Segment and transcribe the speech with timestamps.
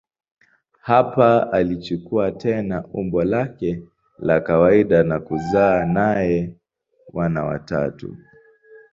[0.81, 3.83] Hapa alichukua tena umbo lake
[4.19, 6.55] la kawaida na kuzaa naye
[7.13, 8.15] wana watatu.